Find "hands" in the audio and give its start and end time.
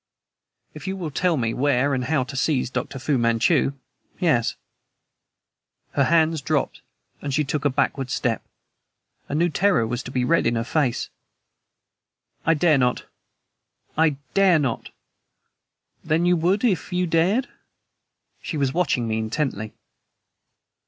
6.05-6.41